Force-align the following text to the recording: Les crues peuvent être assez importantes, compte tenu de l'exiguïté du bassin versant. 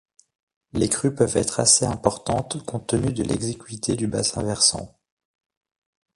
Les 0.73 0.89
crues 0.89 1.13
peuvent 1.13 1.37
être 1.37 1.59
assez 1.59 1.85
importantes, 1.85 2.65
compte 2.65 2.87
tenu 2.87 3.13
de 3.13 3.21
l'exiguïté 3.21 3.95
du 3.95 4.07
bassin 4.07 4.41
versant. 4.41 4.99